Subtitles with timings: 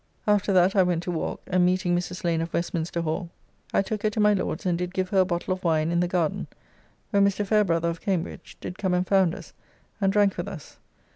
[0.25, 2.23] After, that I went to walk, and meeting Mrs.
[2.23, 3.29] Lane of Westminster Hall,
[3.71, 5.99] I took her to my Lord's, and did give her a bottle of wine in
[5.99, 6.47] the garden,
[7.11, 7.45] where Mr.
[7.45, 9.53] Fairbrother, of Cambridge, did come and found us,
[10.01, 10.77] and drank with us.